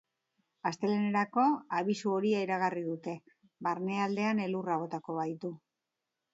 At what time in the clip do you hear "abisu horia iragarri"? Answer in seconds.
1.81-2.83